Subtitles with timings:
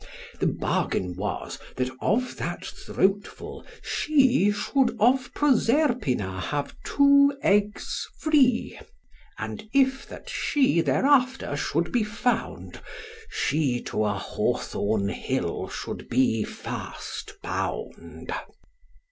[0.39, 8.79] The bargain was, that, of that throatful, she Should of Proserpina have two eggs free;
[9.37, 12.81] And if that she thereafter should be found,
[13.29, 18.33] She to a hawthorn hill should be fast bound.